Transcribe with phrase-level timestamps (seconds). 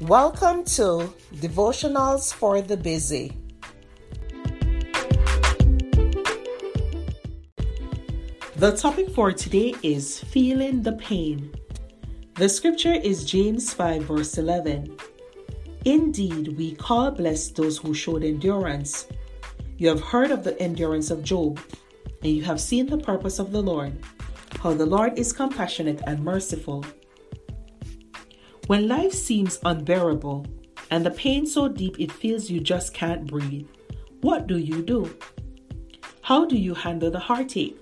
[0.00, 3.36] Welcome to Devotionals for the Busy.
[8.56, 11.52] The topic for today is feeling the pain.
[12.36, 14.96] The scripture is James 5, verse 11.
[15.84, 19.06] Indeed, we call blessed those who showed endurance.
[19.76, 21.60] You have heard of the endurance of Job,
[22.22, 24.02] and you have seen the purpose of the Lord,
[24.60, 26.86] how the Lord is compassionate and merciful
[28.70, 30.46] when life seems unbearable
[30.92, 33.66] and the pain so deep it feels you just can't breathe,
[34.20, 35.12] what do you do?
[36.22, 37.76] How do you handle the heartache?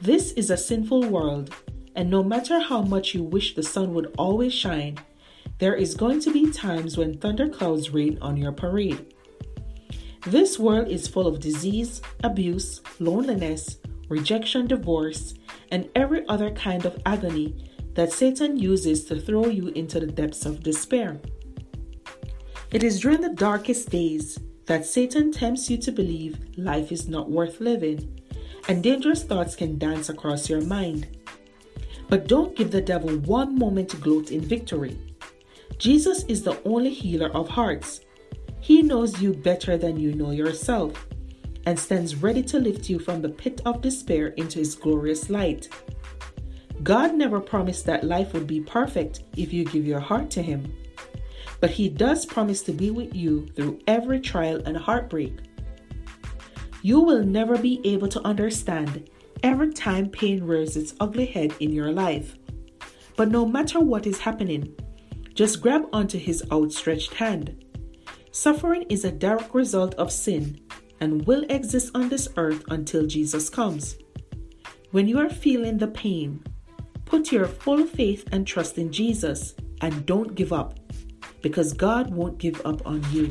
[0.00, 1.52] This is a sinful world,
[1.96, 4.96] and no matter how much you wish the sun would always shine,
[5.58, 9.12] there is going to be times when thunderclouds rain on your parade.
[10.24, 13.78] This world is full of disease, abuse, loneliness,
[14.08, 15.34] rejection, divorce,
[15.72, 20.46] and every other kind of agony that Satan uses to throw you into the depths
[20.46, 21.20] of despair.
[22.70, 27.30] It is during the darkest days that Satan tempts you to believe life is not
[27.30, 28.20] worth living,
[28.68, 31.06] and dangerous thoughts can dance across your mind.
[32.08, 34.98] But don't give the devil one moment to gloat in victory.
[35.78, 38.00] Jesus is the only healer of hearts.
[38.60, 41.06] He knows you better than you know yourself
[41.66, 45.68] and stands ready to lift you from the pit of despair into his glorious light.
[46.84, 50.70] God never promised that life would be perfect if you give your heart to Him.
[51.58, 55.32] But He does promise to be with you through every trial and heartbreak.
[56.82, 59.08] You will never be able to understand
[59.42, 62.36] every time pain rears its ugly head in your life.
[63.16, 64.76] But no matter what is happening,
[65.32, 67.64] just grab onto His outstretched hand.
[68.30, 70.60] Suffering is a direct result of sin
[71.00, 73.96] and will exist on this earth until Jesus comes.
[74.90, 76.44] When you are feeling the pain,
[77.14, 80.80] Put your full faith and trust in Jesus and don't give up
[81.42, 83.30] because God won't give up on you.